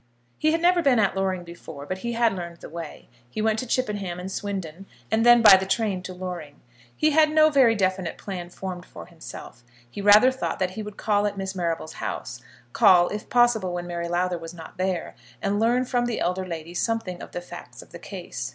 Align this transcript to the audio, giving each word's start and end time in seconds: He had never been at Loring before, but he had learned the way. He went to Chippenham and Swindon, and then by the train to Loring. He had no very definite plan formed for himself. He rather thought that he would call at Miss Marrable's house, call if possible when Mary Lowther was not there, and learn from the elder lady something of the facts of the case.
He 0.39 0.51
had 0.51 0.63
never 0.63 0.81
been 0.81 0.97
at 0.97 1.15
Loring 1.15 1.43
before, 1.43 1.85
but 1.85 1.99
he 1.99 2.13
had 2.13 2.33
learned 2.33 2.57
the 2.61 2.69
way. 2.69 3.07
He 3.29 3.39
went 3.39 3.59
to 3.59 3.67
Chippenham 3.67 4.19
and 4.19 4.31
Swindon, 4.31 4.87
and 5.11 5.23
then 5.23 5.43
by 5.43 5.57
the 5.57 5.67
train 5.67 6.01
to 6.01 6.11
Loring. 6.11 6.59
He 6.97 7.11
had 7.11 7.29
no 7.29 7.51
very 7.51 7.75
definite 7.75 8.17
plan 8.17 8.49
formed 8.49 8.83
for 8.83 9.05
himself. 9.05 9.63
He 9.87 10.01
rather 10.01 10.31
thought 10.31 10.57
that 10.57 10.71
he 10.71 10.81
would 10.81 10.97
call 10.97 11.27
at 11.27 11.37
Miss 11.37 11.53
Marrable's 11.53 11.93
house, 12.01 12.41
call 12.73 13.09
if 13.09 13.29
possible 13.29 13.73
when 13.75 13.85
Mary 13.85 14.07
Lowther 14.07 14.39
was 14.39 14.55
not 14.55 14.77
there, 14.77 15.13
and 15.39 15.59
learn 15.59 15.85
from 15.85 16.07
the 16.07 16.19
elder 16.19 16.47
lady 16.47 16.73
something 16.73 17.21
of 17.21 17.31
the 17.31 17.39
facts 17.39 17.83
of 17.83 17.91
the 17.91 17.99
case. 17.99 18.49